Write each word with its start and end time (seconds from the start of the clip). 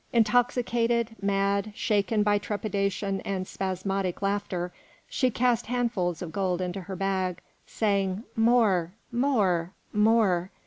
Intoxicated, 0.13 1.15
mad, 1.21 1.73
shaken 1.75 2.23
by 2.23 2.39
trepidation 2.39 3.19
and 3.21 3.45
spasmodic 3.47 4.23
laughter, 4.23 4.73
she 5.07 5.29
cast 5.29 5.67
handfuls 5.67 6.23
of 6.23 6.31
gold 6.31 6.59
into 6.59 6.81
her 6.81 6.95
bag, 6.95 7.39
saying, 7.67 8.23
"More! 8.35 8.93
more! 9.11 9.73
more!" 9.93 10.49